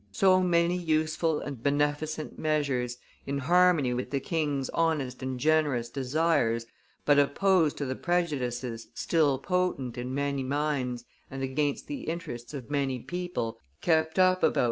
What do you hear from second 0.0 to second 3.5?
So many useful and beneficent measures, in